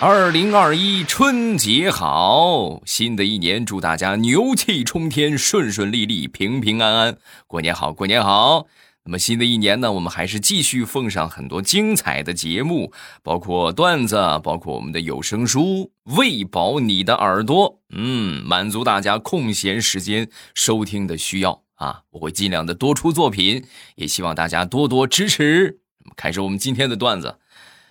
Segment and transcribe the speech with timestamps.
[0.00, 2.82] 二零二一春节好！
[2.84, 7.16] 新的一年，祝大家牛气冲天，顺顺利利，平平安安。
[7.46, 8.66] 过年好，过年好！
[9.04, 17.80] 那么新的一年呢，我们还是继续奉上很多精彩的节目，包括段子，包括我们的有声书，喂饱你的耳朵。
[17.90, 22.02] 嗯，满足大家空闲时间收听的需要啊！
[22.10, 23.64] 我会尽量的多出作品，
[23.94, 25.78] 也希望大家多多支持。
[26.16, 27.38] 开始我们今天的段子，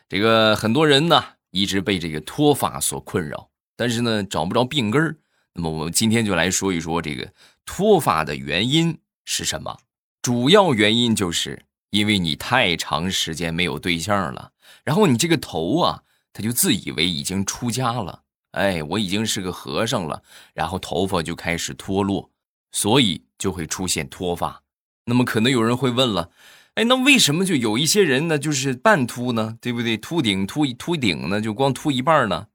[0.10, 1.24] 这个很多人呢。
[1.54, 5.16] 一直被这个脱发所困扰，但是呢找不着病根儿。
[5.54, 7.32] 那么我们今天就来说一说这个
[7.64, 9.78] 脱发的原因是什么？
[10.24, 14.52] 主要原因就是因为你太长时间没有对象了，
[14.84, 16.02] 然后你这个头啊，
[16.34, 18.24] 他就自以为已经出家了，
[18.54, 20.24] 哎，我已经是个和尚了，
[20.56, 22.32] 然后头发就开始脱落，
[22.72, 24.64] 所以就会出现脱发。
[25.06, 26.32] 那么可能有人会问了。
[26.76, 29.96] 哎，那为什么就有一些人呢，就是半秃呢，对不对？
[29.96, 32.48] 秃顶秃秃顶呢，就光秃一半呢？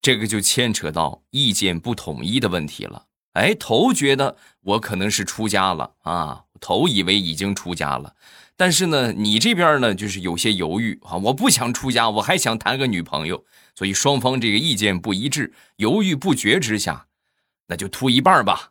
[0.00, 3.06] 这个就牵扯到意见不统一的问题了。
[3.32, 8.14] 哎，头觉得我可能是出家了啊，头以为已经出家了，
[8.56, 17.06] 但是呢，你这边呢就是有些犹豫啊，我不想出家，我还想谈个女朋友，所以双方这个意见不一致，犹豫不决之下，
[17.66, 18.69] 那就秃一半吧。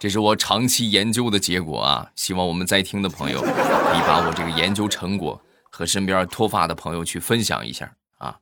[0.00, 2.10] 这是我长期研究的结果啊！
[2.16, 8.38] 希望我们在听的朋友可以把我这个研究成果和身边脱发的朋友去分享一下啊！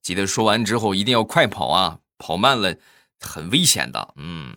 [0.00, 2.74] 记得说完之后一定要快跑啊，跑慢了
[3.20, 4.14] 很危险的。
[4.16, 4.56] 嗯。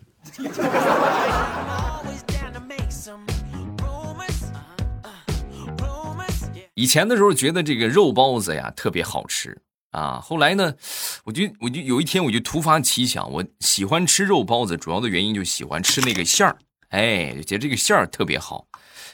[6.75, 9.62] 以前的时候觉得这个肉包子呀特别好吃。
[9.95, 10.75] 啊，后来呢，
[11.23, 16.57] 我就我就有一天我就突发奇想，我喜欢吃肉包子，主要的原因就喜欢吃那个馅儿，
[16.89, 18.67] 哎，觉得这个馅儿特别好。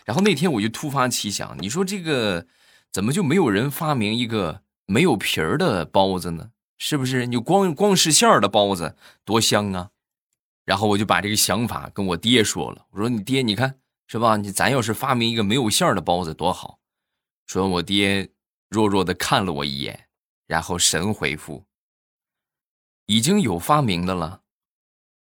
[0.05, 2.47] 然后那天我就突发奇想，你说这个
[2.91, 6.49] 怎么就没有人发明一个没有皮儿的包子呢？
[6.79, 7.27] 是不是？
[7.27, 9.89] 你光光是馅儿的包子多香啊！
[10.65, 13.75] 然后我就把这个想法跟我爹说了，我说你爹，你看
[14.07, 14.35] 是吧？
[14.35, 16.79] 你咱要是发明一个没有馅儿的包子多好。
[17.45, 18.29] 说我爹
[18.67, 20.07] 弱弱的看了我一眼。
[20.51, 21.63] 然后神回复
[23.07, 24.41] ：“已经有发明的了，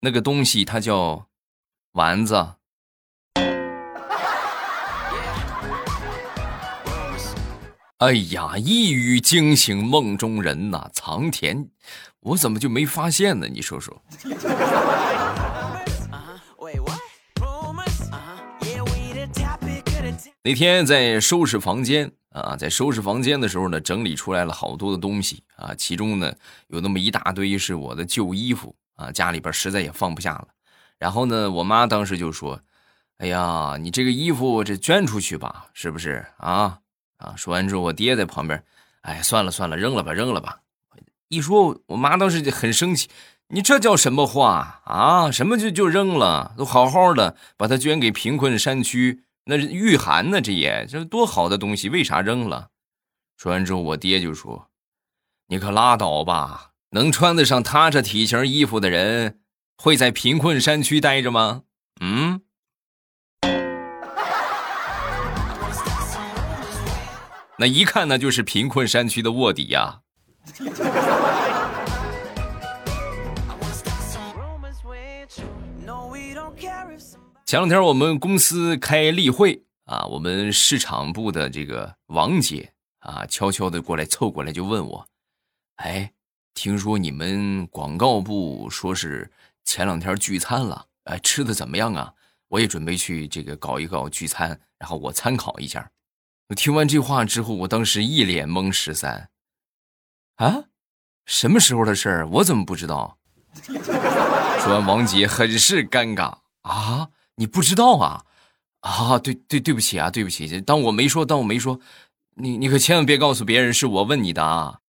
[0.01, 1.29] 那个东西它叫
[1.93, 2.35] 丸子。”
[7.99, 10.89] 哎呀，一语惊醒梦中人呐！
[10.91, 11.69] 藏田，
[12.19, 13.47] 我怎么就没发现呢？
[13.47, 14.03] 你说说。
[20.41, 22.11] 那天在收拾房间。
[22.33, 26.33] 啊，在收拾房间的时候呢，整理出来了好多的东西啊，其中呢
[26.67, 30.47] 有那么一大堆是我的旧衣服啊，家里边实在也放不下了。
[30.97, 32.59] 然后呢，我妈当时就说
[33.19, 36.79] ：“哎呀，你这个衣服这捐出去吧，是不是啊？”
[37.17, 38.63] 啊，说完之后，我爹在旁边，
[39.01, 40.59] 哎，算了算了，扔了吧，扔了吧。
[41.29, 43.09] 一说，我妈当时就很生气
[43.49, 45.29] ：“你这叫什么话啊？
[45.29, 46.53] 什么就就扔了？
[46.57, 52.69] 都好好的，把它捐给贫困山区。”那御寒呢，这也这多好的东西，为啥扔了？
[53.35, 54.69] 说完之后，我爹就说
[55.49, 59.41] ：“你可拉倒吧，能穿得上他这体型衣服的人，
[59.77, 61.63] 会在贫困山区待着吗？”
[61.99, 62.41] 嗯，
[67.59, 69.99] 那一看那就是贫困山区的卧底呀。
[77.53, 85.07] 前两天我们公司开例会啊，我们市场部的这个王姐啊，悄悄的过来凑过来就问我
[85.77, 86.11] ：“哎，
[86.55, 89.31] 听说你们广告部说是
[89.63, 92.11] 前两天聚餐了，哎，吃的怎么样啊？
[92.47, 95.91] 我也准备去这个搞一搞聚餐，然后我参考一下。”
[96.57, 98.71] 听完这话之后，我当时一脸懵。
[98.71, 99.29] 十三
[100.37, 100.63] 啊，
[101.27, 102.27] 什么时候的事儿？
[102.29, 103.19] 我怎么不知道？
[103.61, 107.09] 说完，王姐很是尴尬啊。
[107.35, 108.25] 你不知道啊？
[108.81, 111.79] 啊，对对对不起啊，对不起，当我没说，当我没说，
[112.35, 114.79] 你你可千万别告诉别人是我问你的啊！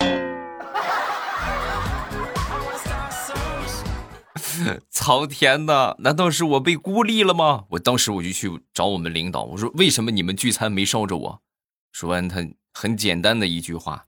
[4.90, 7.64] 苍天呐，难道是我被孤立了吗？
[7.70, 11.42] 我当时我就去找我们领导，我说为什么你们聚餐没捎着我？
[11.90, 14.06] 说完，他很简单的一句话：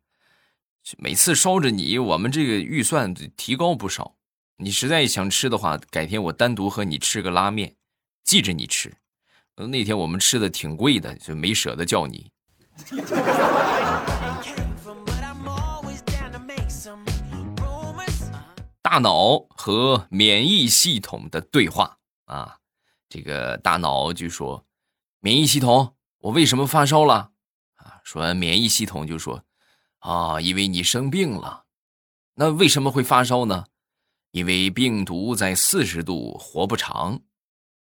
[0.98, 4.14] 每次捎着你，我们这个预算提高不少。
[4.56, 7.74] 你实在想吃的话，改天我单独和你吃个拉面，
[8.22, 8.94] 记着你吃。
[9.56, 12.30] 那天我们吃的挺贵的，就没舍得叫你。
[18.80, 22.58] 大脑和免疫系统的对话啊，
[23.08, 24.64] 这个大脑就说
[25.18, 27.32] ：“免疫系统，我为什么发烧了？
[27.74, 29.42] 啊，说免疫系统就说，
[29.98, 31.64] 啊，因为你生病了。
[32.34, 33.66] 那为什么会发烧呢？
[34.34, 37.20] 因为病毒在四十度活不长。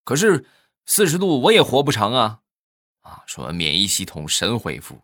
[0.05, 0.45] 可是
[0.85, 2.39] 四十度我也活不长啊！
[3.01, 5.01] 啊，说免疫系统神回复，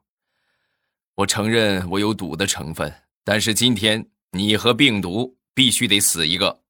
[1.15, 2.93] 我承认我有赌的成分，
[3.25, 6.61] 但是今天你和病毒必须得死一个。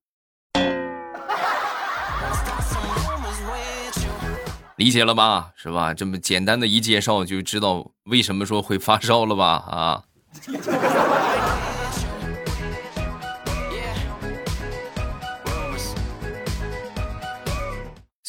[4.77, 5.53] 理解了吧？
[5.55, 5.93] 是吧？
[5.93, 9.45] 这么简单的一介绍，就知道为什么说会发烧了吧？
[9.69, 10.03] 啊！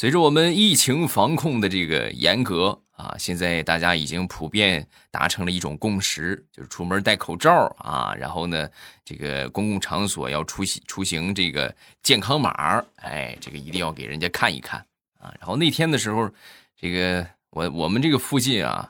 [0.05, 8.69] 随着我们疫情防控的这个严格啊，现在大家已经普遍达成了一种共识，就是出门戴口罩啊，然后呢，
[9.03, 14.79] 这个公共场所要出行出行这个健康码，哎，这个一定要给人家看一看。
[15.19, 16.31] 啊，然后那天的时候，
[16.79, 18.87] 这个我我们这个附近啊，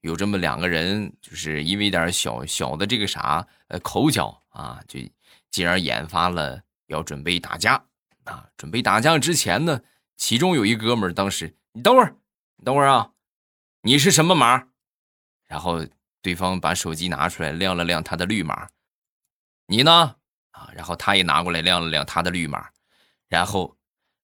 [0.00, 4.98] 有这么两个人，就是因为点小小的这个啥呃口角啊，就
[5.48, 7.80] 进而引发了要准备打架
[8.24, 8.44] 啊。
[8.56, 9.80] 准备打架之前呢，
[10.16, 12.16] 其中有一哥们儿当时，你等会儿，
[12.56, 13.10] 你等会儿啊，
[13.82, 14.68] 你是什么码？
[15.46, 15.86] 然后
[16.22, 18.68] 对方把手机拿出来亮了亮他的绿码，
[19.66, 20.16] 你呢？
[20.50, 22.68] 啊，然后他也拿过来亮了亮他的绿码，
[23.28, 23.76] 然后。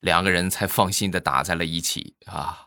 [0.03, 2.67] 两个人才放心的打在了一起啊！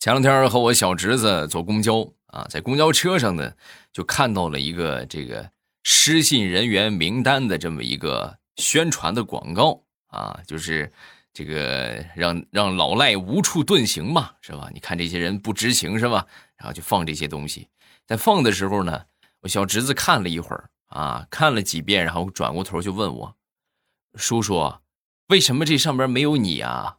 [0.00, 3.54] 前两天和我小侄子坐公交啊，在公交车上呢，
[3.92, 5.48] 就看到了一个这个
[5.84, 10.92] 失信人员名单的这么一个宣传的广告啊，就是
[11.32, 14.68] 这个让让老赖无处遁形嘛，是吧？
[14.74, 16.26] 你看这些人不知情是吧？
[16.56, 17.68] 然后就放这些东西。
[18.04, 19.04] 在放的时候呢，
[19.42, 23.36] 我小侄子看了一会儿啊，看了几遍，然后转过头就问我
[24.18, 24.74] ：“叔叔，
[25.28, 26.96] 为什么这上边没有你啊？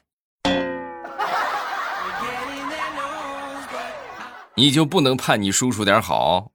[4.55, 6.51] 你就不能盼你叔叔点好？”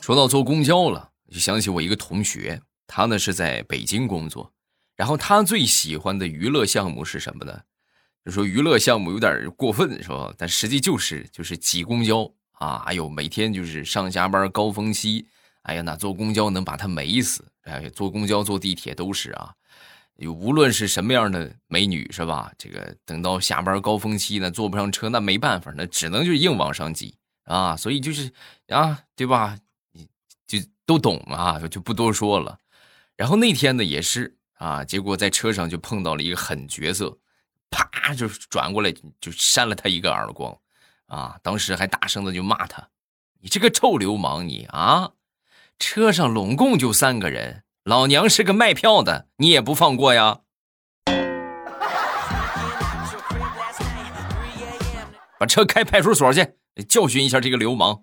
[0.00, 4.50] 说到坐公交了，就想起我一个同学，他呢是在北京工作。
[4.96, 7.60] 然后他最喜欢的娱乐项目是什么呢？
[8.24, 10.32] 就说娱乐项目有点过分，是吧？
[10.36, 12.82] 但实际就是就是挤公交啊！
[12.86, 15.26] 哎呦，每天就是上下班高峰期，
[15.62, 17.44] 哎呀，那坐公交能把他美死！
[17.62, 19.52] 哎，坐公交坐地铁都是啊，
[20.26, 22.52] 无论是什么样的美女，是吧？
[22.58, 27.76] 这个等到下班高峰期呢，坐不上车，那没办法，那只能就硬往上挤啊！
[27.76, 28.32] 所以就是
[28.68, 29.56] 啊，对吧？
[29.92, 30.08] 你
[30.46, 32.58] 就都懂啊，就不多说了。
[33.16, 34.34] 然后那天呢，也是。
[34.58, 34.82] 啊！
[34.82, 37.16] 结果在车上就碰到了一个狠角色，
[37.70, 40.58] 啪就转过来就扇了他一个耳光，
[41.06, 41.38] 啊！
[41.44, 42.88] 当时还大声的就骂他
[43.38, 44.48] ：“你这个臭流氓！
[44.48, 45.12] 你啊，
[45.78, 50.40] 车上拢共就三个人，老娘是个卖票的，你也不放过呀！”
[55.40, 56.54] 把车开派出所去，
[56.86, 58.02] 教训一下这个流氓。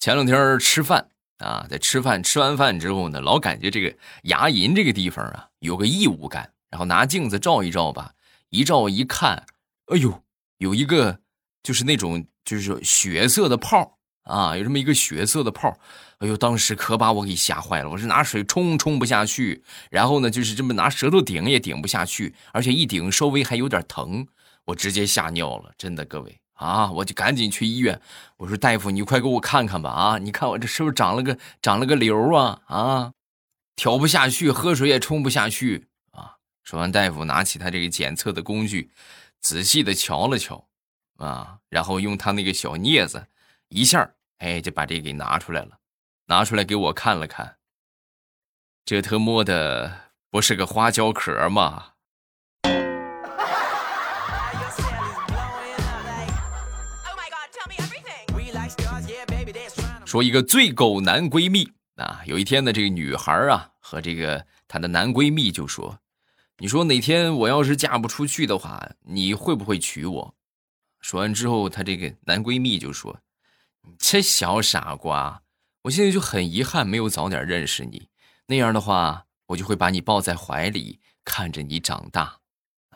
[0.00, 8.10] 前两天吃饭啊，在吃饭，吃完饭之后呢，老感觉这个牙龈这个地方啊有个异物感，然后拿镜子照一照吧，
[8.50, 9.46] 一照一看，
[9.86, 10.20] 哎呦，
[10.58, 11.20] 有一个
[11.66, 15.76] 就是那种就是血色的泡啊，有这么一个血色的泡，
[16.18, 24.28] 哎呦，当时可把我给吓坏了，我是拿水冲冲不下去，然后呢就是这么拿舌头顶也顶不下去，而且一顶稍微还有点疼，
[24.66, 26.38] 我直接吓尿了，真的各位。
[26.56, 26.90] 啊！
[26.90, 28.00] 我就赶紧去医院。
[28.38, 29.90] 我说：“大夫，你快给我看看吧！
[29.90, 32.62] 啊，你看我这是不是长了个长了个瘤啊？
[32.64, 33.12] 啊，
[33.74, 38.90] 挑不下去，喝水也冲不下去啊！”说完，大夫拿起他这个检测的工具，
[39.38, 40.66] 仔细的瞧了瞧，
[41.16, 43.26] 啊，然后用他那个小镊子，
[43.68, 45.78] 一下，哎，就把这给拿出来了，
[46.26, 47.56] 拿出来给我看了看。
[48.84, 51.92] 这他妈的不是个花椒壳吗？
[60.04, 65.98] 说一个最狗男闺蜜啊，有一天呢，这个女孩啊和这个她的男闺蜜就说
[66.58, 70.34] ：“你说哪天我要是嫁不出去的话，你会不会娶我？”
[71.00, 73.20] 说完之后，她这个男闺蜜就说
[73.82, 75.42] ：“你这小傻瓜，
[75.82, 78.08] 我现在就很遗憾没有早点认识你，
[78.46, 82.40] 那样的话，我就会把你抱在怀里，看着你长大。”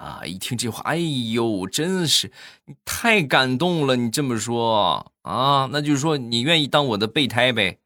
[0.01, 0.23] 啊！
[0.25, 2.33] 一听这话，哎呦，真是
[2.65, 3.97] 你太感动了！
[3.97, 7.81] 你这么说啊，那就是说你愿意当我的备胎呗？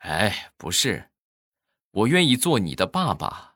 [0.00, 1.08] 哎，不是，
[1.90, 3.51] 我愿意做你的爸爸。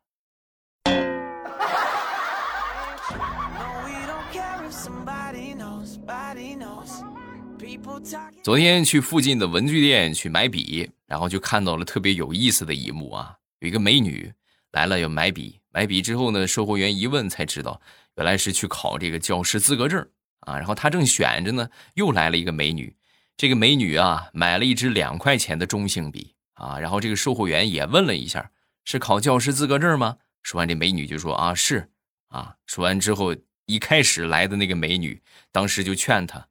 [8.47, 13.37] 昨天去附近的文具店去买笔，然后就看到了特别有意思的一幕啊！
[13.59, 14.33] 有一个美女
[14.71, 17.81] 来了要买笔，买笔之后呢，售货员一问才知道，
[18.15, 20.09] 原来是去考这个教师资格证
[20.43, 20.57] 啊。
[20.57, 22.95] 然后他正选着呢，又来了一个美女。
[23.37, 26.79] 这个美女啊，买了一支两块钱的中性笔啊。
[26.79, 28.53] 然后这个售货员也问了一下，
[28.85, 30.19] 是考教师资格证吗？
[30.45, 31.91] 说完，这美女就说啊是
[32.29, 32.55] 啊。
[32.65, 33.35] 说完之后，
[33.65, 36.47] 一开始来的那个美女当时就劝他，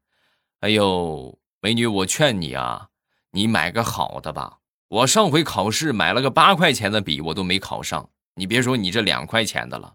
[0.59, 1.39] 哎呦。
[1.65, 2.89] 美女，我劝你啊，
[3.31, 4.57] 你买个好的吧。
[4.87, 8.07] 我上回考试买了个八块钱的笔，我都没考上。
[8.35, 9.93] 你别说你这两块钱的了。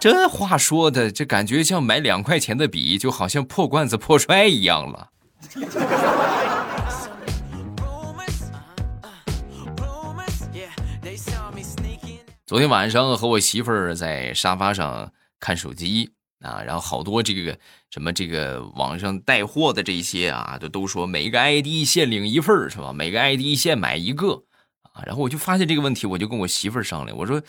[0.00, 5.10] 这话说的，这感觉像买两块钱的笔，就好像破罐子破摔一样了。
[12.46, 16.14] 昨天晚上和我媳妇儿在沙发上看手机。
[16.46, 17.58] 啊，然后好多这个
[17.90, 22.92] 什么这个网上带货的这些啊，都都说每个 ID 限领一份是吧？
[22.92, 24.44] 每个 ID 限买一个
[24.92, 25.02] 啊。
[25.04, 27.42] 然后我就发现这个问题，我就跟我媳妇儿商量，我说：“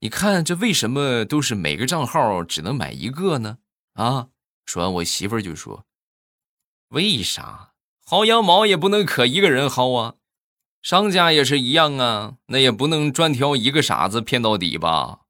[0.00, 3.58] 你看这为什么都是每个账号只能买一个呢？”
[3.94, 4.28] 啊，
[4.64, 5.84] 说完我媳妇儿就说
[6.90, 7.72] ：“为啥
[8.06, 10.14] 薅羊毛也不能可一个人薅啊？
[10.82, 15.20] 商家也是一样啊，那也不能专挑一个傻子骗到底吧？”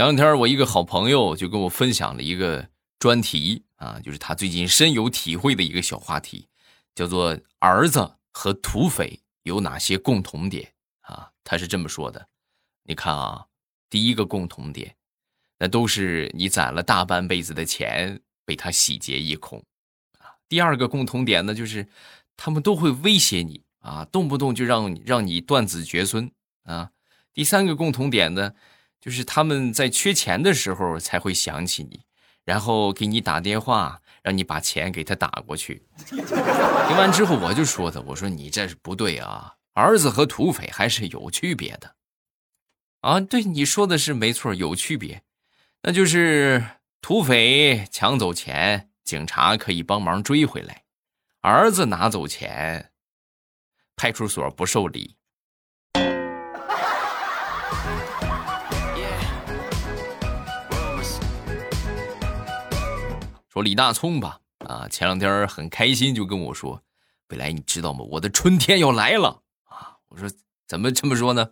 [0.00, 2.66] 前两天，我一个好朋友就跟我分享了一个
[2.98, 6.48] 专题啊，就是他最近深有体会的一个小话题，
[6.94, 10.72] 叫做“儿子和土匪有哪些共同点”
[11.04, 11.30] 啊。
[11.44, 12.28] 他是这么说的：
[12.84, 13.44] 你看啊，
[13.90, 14.96] 第一个共同点，
[15.58, 19.62] 那都是你攒了大半辈子的钱被他洗劫一空
[20.18, 20.32] 啊。
[20.48, 21.86] 第二个共同点呢，就是
[22.38, 26.90] 他们都会威胁你啊，动不动就让让你断子绝孙啊。
[27.34, 28.54] 第三个共同点呢？
[29.00, 32.02] 就是他们在缺钱的时候才会想起你，
[32.44, 35.82] 然后给你打电话，让你把钱给他打过去。
[36.06, 41.94] 听完之后，我就说他，我说你这是不对啊，儿子和土匪还是有区别的。
[43.00, 45.22] 啊，对，你说的是没错，有区别，
[45.82, 46.62] 那就是
[47.00, 50.82] 土匪抢走钱，警察可以帮忙追回来；
[51.40, 52.90] 儿子拿走钱，
[53.96, 55.16] 派出所不受理。
[63.52, 66.84] 说李大聪吧，啊，前两天很开心，就跟我说
[67.30, 68.04] ：“未来你知道吗？
[68.08, 70.30] 我的春天要来了啊！”我说
[70.68, 71.50] ：“怎么这么说呢？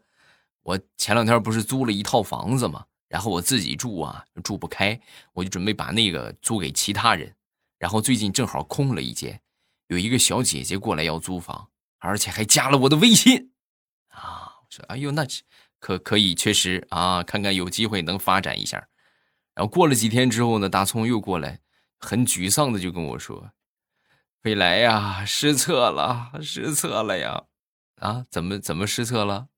[0.62, 2.84] 我前两天不是租了一套房子吗？
[3.08, 5.00] 然后我自己住啊，住不开，
[5.32, 7.34] 我就准备把那个租给其他人。
[7.78, 9.40] 然后最近正好空了一间，
[9.88, 13.50] 有一个小姐姐过来要租房，而且还加了我的微信
[14.10, 14.54] 啊！
[14.60, 15.26] 我说：哎呦，那
[15.80, 18.86] 可可以，确实啊，看看有机会能发展一下。
[19.56, 21.58] 然后过了几天之后呢，大葱又过来。”
[21.98, 23.52] 很沮丧的就跟我说
[24.42, 27.44] ：“未来呀，失策了，失策了呀！
[27.96, 29.48] 啊，怎么怎么失策了？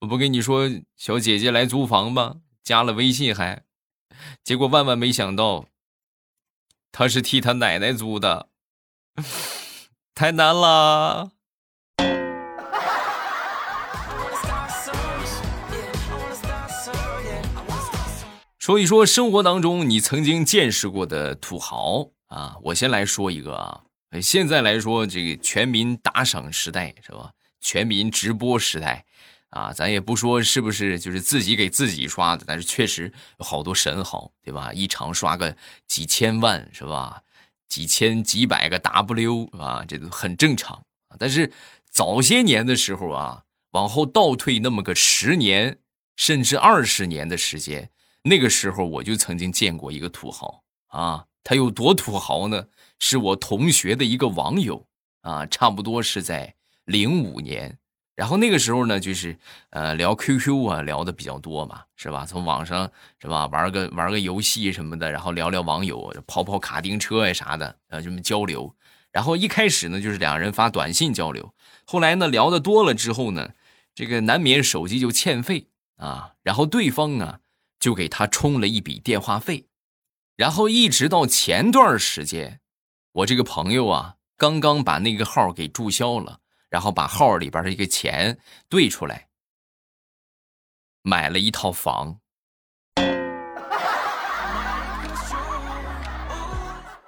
[0.00, 2.42] 我不跟你说，小姐姐来租房吗？
[2.62, 3.64] 加了微信还，
[4.44, 5.66] 结果万万没想到，
[6.92, 8.48] 她是替她奶奶租的，
[10.14, 11.32] 太难了。”
[18.62, 22.56] 说一说生活当中你曾经见识过的土豪啊！
[22.62, 23.82] 我先来说一个啊，
[24.22, 27.32] 现在来说这个全民打赏时代是吧？
[27.60, 29.04] 全民直播时代
[29.48, 34.72] 啊，咱也不说是不是就是自己给自己刷的，但是确实有好多神豪，对吧？
[34.72, 35.56] 一场刷个
[35.88, 37.20] 几千万是吧？
[37.68, 40.80] 几千几百个 W 啊，这都很正常。
[41.18, 41.52] 但是
[41.90, 43.42] 早些年的时候啊，
[43.72, 45.78] 往后倒退那么个十年
[46.14, 47.90] 甚至二十年的时间。
[48.22, 52.66] 那个时候我就曾经见过一个土豪啊，他有多土豪呢？
[52.98, 54.86] 是我同学的一个网友
[55.22, 57.78] 啊，差不多是在零五年。
[58.14, 59.36] 然后那个时候呢，就是
[59.70, 62.24] 呃聊 QQ 啊，聊的比较多嘛，是吧？
[62.24, 62.88] 从网上
[63.18, 68.72] 是吧，玩个玩个游戏什么的，然后聊聊网友，跑跑卡丁车呀啥的，呃，这么交流。
[69.10, 71.52] 然后一开始呢，就是两人发短信交流，
[71.84, 73.50] 后来呢聊的多了之后呢，
[73.94, 77.40] 这个难免手机就欠费啊，然后对方啊。
[77.82, 79.66] 就给他充了一笔电话费，
[80.36, 82.60] 然后一直到前段时间，
[83.10, 86.38] 我这个朋友啊，刚刚把那个号给注销了，
[86.70, 89.26] 然后把号里边的一个钱兑出来，
[91.02, 92.20] 买了一套房。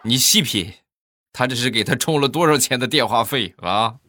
[0.03, 0.75] 你细品，
[1.33, 4.01] 他这是给他充了多少钱的电话费啊？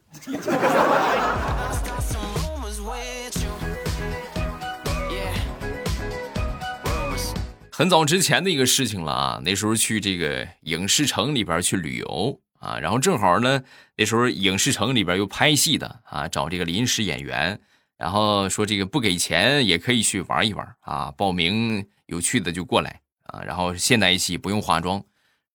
[7.78, 13.64] 很早之前的一个事情了啊，那时候去这个影视城里边去旅游啊，然后正好呢，
[13.98, 17.60] 那时候影视城里边有拍戏的啊，找这个临时演员，
[17.98, 25.04] 然后说这个不给钱也可以去玩一玩啊，报名有趣的就过来啊，然后现代戏不用化妆，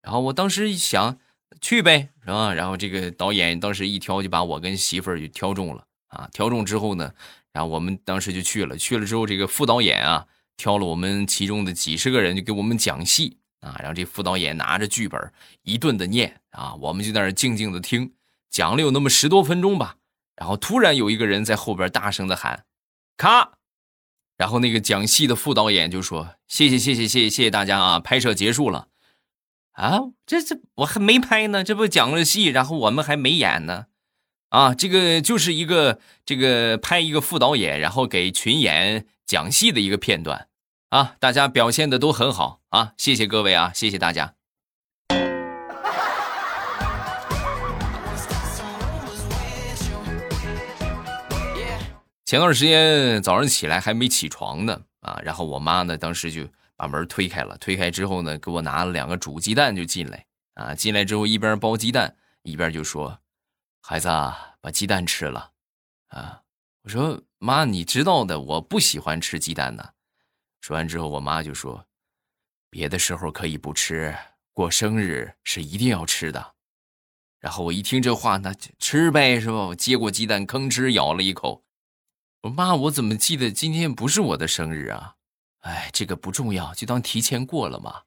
[0.03, 1.17] 然后我当时一想
[1.62, 2.53] 去呗，是吧？
[2.53, 7.15] 然后这个导演当时一挑就把我跟媳妇儿就挑中了啊，挑中之后呢，
[7.55, 10.27] 然后我们当时就去了，去了之后这个副导演啊。
[10.61, 13.75] 挑了我们其中的几十个人，就给我们讲戏啊。
[13.79, 15.19] 然后这副导演拿着剧本
[15.62, 18.12] 一顿的念啊，我们就在那静静的听。
[18.50, 19.97] 讲了有那么十多分钟吧，
[20.37, 22.64] 然后突然有一个人在后边大声的喊
[23.17, 23.52] ：“咔！”
[24.37, 28.88] 然后那个讲戏的副导演就说：“谢谢谢谢谢谢谢谢大家啊，拍摄结束了。”
[29.73, 33.87] 啊，这这我还没拍呢，这不讲了戏，然后我们还没演呢。
[34.50, 40.49] 啊，这个就是一个这个拍一个副导演，然后给群演讲戏的一个片段。
[40.90, 42.94] 啊，大家表现的都很好啊！
[42.97, 44.35] 谢谢各位啊，谢谢大家。
[52.25, 56.44] 前段时间早上起来还没起床呢啊，然后我妈呢当时就
[56.75, 63.16] 把门推开了，推开之后呢，给我拿了两个煮鸡蛋就进来啊，进来之后一边剥鸡蛋一边就说
[63.80, 65.52] ：“孩子啊，把鸡蛋吃了。”
[66.11, 66.40] 啊，
[66.82, 69.94] 我说妈，你知道的，我不喜欢吃鸡蛋的。
[70.61, 71.87] 说完之后，我妈就说
[72.69, 74.14] ：“别的时候可以不吃，
[74.52, 76.55] 过生日是一定要吃的。”
[77.40, 79.55] 然后我一听这话，那就吃呗，是吧？
[79.55, 81.64] 我接过鸡蛋，吭哧咬了一口。
[82.43, 85.17] 我妈，我怎么记得今天不是我的生日啊？
[85.61, 88.02] 哎，这个不重要，就当提前过了嘛。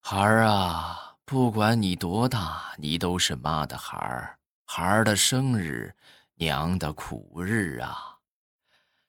[0.00, 4.38] 孩儿啊，不管你多大，你都是妈的孩儿。
[4.66, 5.94] 孩儿的生日，
[6.34, 8.18] 娘的苦日啊！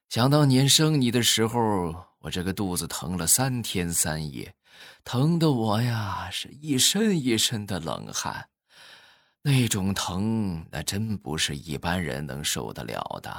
[0.09, 2.08] 想当年生你的时候。
[2.19, 4.53] 我这个肚子疼了三天三夜，
[5.03, 8.49] 疼的我呀是一身一身的冷汗，
[9.41, 13.35] 那种疼那真不是一般人能受得了的。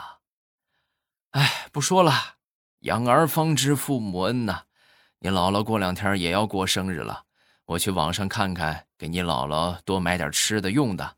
[1.33, 2.37] 哎，不说了，
[2.81, 4.65] 养儿方知父母恩呐。
[5.19, 7.25] 你姥姥过两天也要过生日了，
[7.67, 11.17] 我去网上看看，给你姥姥多买点吃的用的。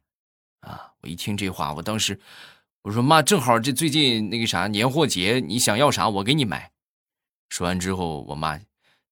[0.60, 0.92] 啊！
[1.00, 2.20] 我一听这话，我当时
[2.82, 6.70] 我说妈，正好这最近那个啥年货节，你想要啥我给你买。
[7.52, 8.58] 说完之后，我妈：“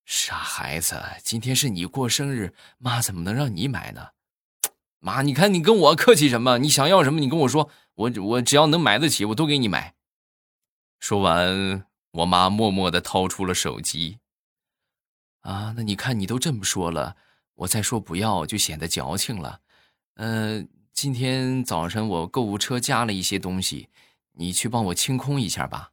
[0.07, 4.13] 傻孩子，今天是你过生日，妈怎么能让你买呢？
[4.99, 6.57] 妈，你看你跟我客气什么？
[6.57, 9.95] 你想要什么，你跟我说，我我只要能买得起，我都给你买。”
[10.99, 14.21] 说完，我妈默默的掏出了手机。
[15.43, 17.17] 啊，那你看你都这么说了，
[17.57, 19.61] 我再说不要就显得矫情了。
[20.15, 23.91] 嗯，今天早晨我购物车加了一些东西，
[24.33, 25.93] 你去帮我清空一下吧。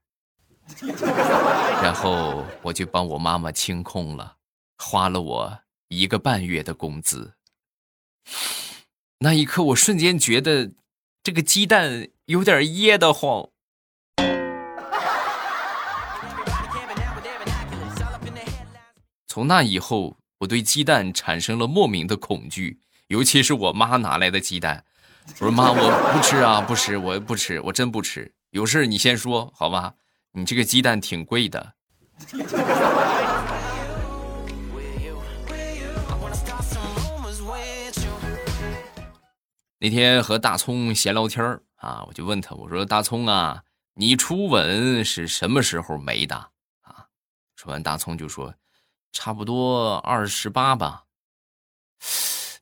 [1.82, 4.38] 然后我就帮我妈妈清空了，
[4.78, 7.34] 花了我一个半月的工资。
[9.20, 10.72] 那一刻，我瞬间觉得
[11.24, 13.50] 这个鸡蛋有点噎得慌。
[19.28, 24.84] 从那以后，我对鸡蛋产生了莫名的恐惧，尤其是我妈拿来的鸡蛋。
[25.40, 28.34] 我说：“妈，我不吃啊，不吃，我不吃，我真不吃。
[28.52, 29.94] 有事你先说，好吧？”
[30.32, 31.74] 你这个鸡蛋挺贵的。
[39.80, 43.64] 那天和大葱闲聊天啊，我就问他，我说大葱啊，
[43.94, 46.36] 你初吻是什么时候没的
[46.82, 47.06] 啊？
[47.56, 48.56] 说完，大葱就说，
[49.12, 51.04] 差不多二十八吧。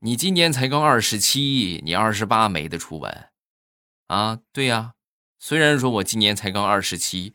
[0.01, 3.29] 你今年才刚二十七，你二十八没的初吻
[4.07, 4.39] 啊？
[4.51, 4.95] 对呀，
[5.39, 7.33] 虽然说我今年才刚二十七。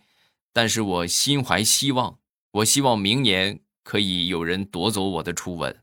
[0.52, 2.18] 但是我心怀希望，
[2.50, 5.76] 我希望明年可以有人夺走我的初吻。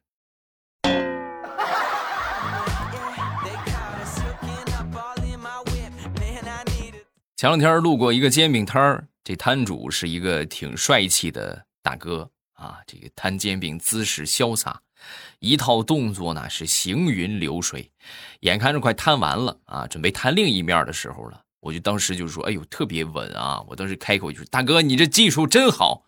[7.37, 14.81] 前两天路过一个煎饼摊儿，这摊主是一个挺帅气的大哥啊，这个摊煎饼姿势潇洒，
[15.39, 17.91] 一套动作呢是行云流水，
[18.39, 21.43] 眼看着快摊完了啊，准备摊另一面的时候了。
[21.59, 26.03] 我就当时就说：“哎呦，特别稳啊！”我当时开口就说：“大哥，你这技术真好。”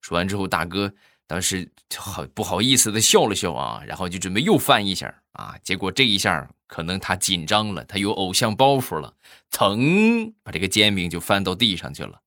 [0.00, 0.92] 说完之后，大哥
[1.26, 5.54] 当时好不好意思的笑了笑啊，然后就准备又翻一下啊。
[5.62, 9.14] 结果这一下可能他紧张了，他有偶像包袱了，
[9.50, 12.20] 噌把这个煎饼就翻到地上去了。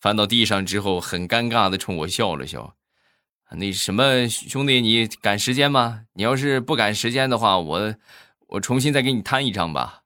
[0.00, 2.74] 翻到地上之后，很尴尬的冲我笑了笑。
[3.52, 6.04] 那什么兄弟，你赶时间吗？
[6.14, 7.94] 你要是不赶时间的话，我
[8.48, 10.01] 我重新再给你摊一张吧。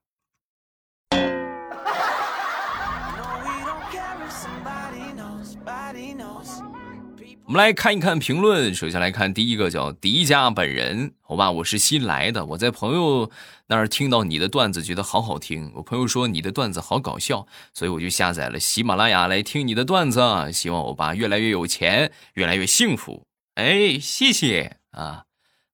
[7.47, 8.75] 我们来看一看评论。
[8.75, 13.31] 首先来看第一个叫迪迦本人，好吧，我是新来的，我在朋友
[13.67, 15.71] 那儿听到你的段子，觉得好好听。
[15.75, 20.19] 我朋友说你的段子好搞笑，所以我就下载了喜马拉雅来听你的段子。
[20.51, 23.23] 希望欧巴越来越有钱，越来越幸福。
[23.55, 25.23] 哎，谢谢啊！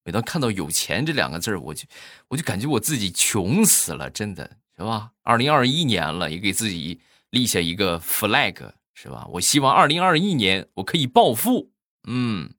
[0.03, 1.85] 每当看到“有钱”这两个字我就
[2.27, 5.09] 我就感觉我自己穷死了，真的是吧？
[5.23, 6.99] 二零二一年了，也给自己
[7.31, 8.73] 立下一个 flag。
[8.93, 9.27] 是吧？
[9.33, 11.71] 我希望二零二一年我可以暴富，
[12.07, 12.51] 嗯，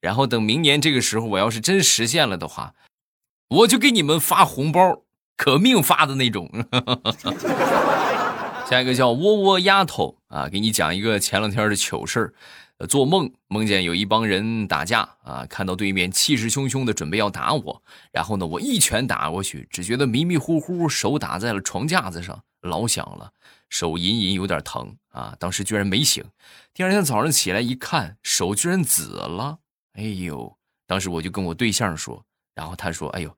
[0.00, 2.74] 然后等明年这个时候，我要是真实现了的话，
[3.48, 5.02] 我就给你们发红包，
[5.36, 6.50] 可命发的那种。
[8.68, 12.34] 下一个叫窝窝丫头啊，给你讲一个前两天的糗事儿。
[12.88, 23.32] 做梦梦见有一帮人打架啊，看到对面气势汹汹的准备要打我，然后呢，我一拳打过去，只觉得迷迷糊糊，手打在了床架子上，老响了。
[23.68, 25.36] 手隐隐有点疼啊！
[25.38, 26.24] 当时居然没醒，
[26.72, 29.58] 第二天早上起来一看，手居然紫了。
[29.94, 30.56] 哎呦！
[30.86, 33.36] 当时我就跟我对象说，然后他说：“哎呦，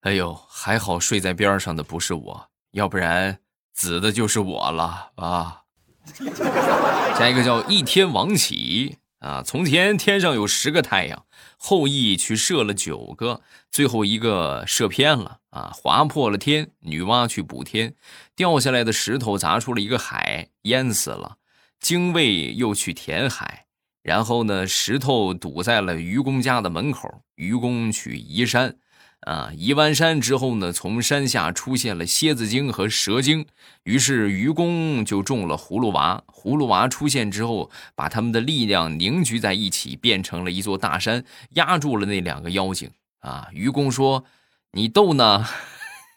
[0.00, 3.40] 哎呦，还好睡在边上的不是我，要不然
[3.74, 5.62] 紫的就是我了啊！”
[7.18, 11.24] 下一个叫一天王起啊，从前天上有十个太阳。
[11.56, 16.70] 后羿去射了九个，最后一个射偏了啊，划破了天。
[16.80, 17.94] 女娲去补天，
[18.34, 21.36] 掉下来的石头砸出了一个海，淹死了。
[21.78, 23.66] 精卫又去填海，
[24.02, 27.22] 然后呢，石头堵在了愚公家的门口。
[27.34, 28.76] 愚公去移山。
[29.20, 29.50] 啊！
[29.54, 33.46] 移完山之后呢，从山下出现了蝎子精和蛇精，
[33.82, 36.22] 于是愚公就中了葫芦娃。
[36.26, 42.90] 葫芦娃出现之后，把他们的力量凝聚在一起，变成了一座大山，压住了那两个妖精。
[43.20, 43.48] 啊！
[43.52, 44.24] 愚公说
[44.72, 45.46] ：“你斗呢？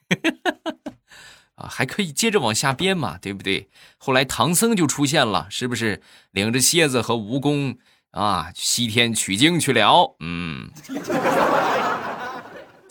[1.56, 7.76] 啊，还可以接着往下编嘛，对不对？”后来唐僧就出现了，是不是领着蝎子和蜈蚣
[8.12, 10.16] 啊西天取经去了？
[10.22, 10.72] 嗯。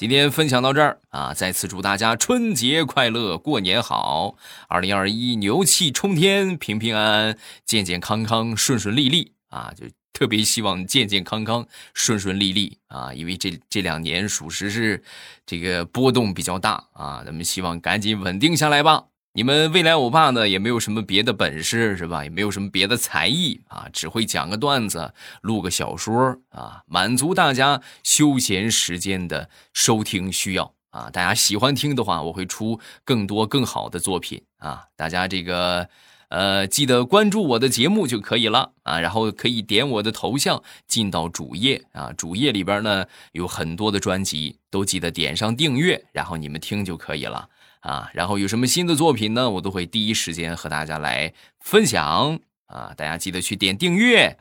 [0.03, 1.33] 今天分享到这儿啊！
[1.33, 4.35] 再次祝大家春节快乐，过年好！
[4.67, 9.73] 二零二一牛气冲天，平平安安，健健康康，顺顺利利啊！
[9.77, 13.15] 就特别希望健健康康，顺顺利利啊！
[13.15, 15.01] 因为这这两年属实是
[15.47, 19.05] 这个波动比较大啊，咱们希望赶紧稳定下来吧。
[19.35, 22.23] 你们未来欧巴呢，也没有什么别的本事，是吧？
[22.23, 31.09] 也没有什么别的才艺啊，只会讲个段子，录个小说啊，满足大家休闲时间的收听需要啊。
[31.11, 34.85] 大家喜欢听的话，我会出更多更好的作品啊。
[34.97, 35.89] 大家这个
[36.29, 47.49] 呃，记得关注我的节目就可以了啊，然后可以点我的头像进到主页啊，主页里边呢有很多的专辑，都记得点上订阅，然后你们听就可以了。
[47.83, 49.51] 啊，然后有什么新的作品呢？
[49.51, 52.95] 我都会第一时间和大家来分享啊！
[52.97, 54.39] 大家记得去点订阅，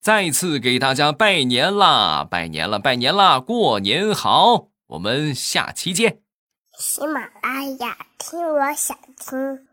[0.00, 2.26] 再次给大家拜年啦！
[2.28, 3.38] 拜年了，拜年啦！
[3.38, 6.20] 过年好，我们下期见。
[6.78, 9.69] 喜马拉雅听，我想听。